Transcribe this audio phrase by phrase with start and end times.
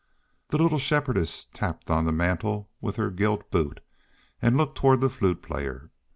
[0.49, 3.81] The little Shepherdess tapped on the mantel with her gilt boot
[4.41, 5.91] and looked toward the Flute Player.